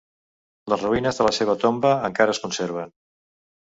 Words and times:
Les 0.73 0.85
ruïnes 0.85 1.21
de 1.23 1.29
la 1.29 1.35
seva 1.41 1.57
tomba 1.67 1.95
encara 2.11 2.39
es 2.39 2.45
conserven. 2.49 3.01